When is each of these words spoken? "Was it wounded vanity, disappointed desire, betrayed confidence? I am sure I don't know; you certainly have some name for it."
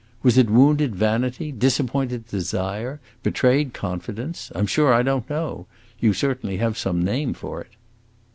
"Was 0.23 0.35
it 0.35 0.49
wounded 0.49 0.95
vanity, 0.95 1.51
disappointed 1.51 2.25
desire, 2.27 2.99
betrayed 3.21 3.71
confidence? 3.71 4.51
I 4.55 4.57
am 4.57 4.65
sure 4.65 4.91
I 4.91 5.03
don't 5.03 5.29
know; 5.29 5.67
you 5.99 6.11
certainly 6.11 6.57
have 6.57 6.75
some 6.75 7.03
name 7.05 7.35
for 7.35 7.61
it." 7.61 7.73